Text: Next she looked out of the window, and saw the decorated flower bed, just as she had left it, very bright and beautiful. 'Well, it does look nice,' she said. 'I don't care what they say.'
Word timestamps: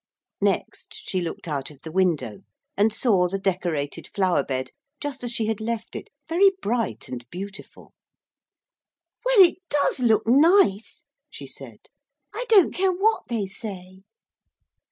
Next 0.41 0.95
she 0.95 1.21
looked 1.21 1.47
out 1.47 1.69
of 1.69 1.83
the 1.83 1.91
window, 1.91 2.39
and 2.75 2.91
saw 2.91 3.27
the 3.27 3.37
decorated 3.37 4.07
flower 4.07 4.41
bed, 4.43 4.71
just 4.99 5.23
as 5.23 5.31
she 5.31 5.45
had 5.45 5.61
left 5.61 5.95
it, 5.95 6.07
very 6.27 6.49
bright 6.59 7.07
and 7.07 7.23
beautiful. 7.29 7.93
'Well, 9.23 9.41
it 9.43 9.57
does 9.69 9.99
look 9.99 10.23
nice,' 10.25 11.03
she 11.29 11.45
said. 11.45 11.81
'I 12.33 12.45
don't 12.49 12.73
care 12.73 12.91
what 12.91 13.27
they 13.27 13.45
say.' 13.45 14.01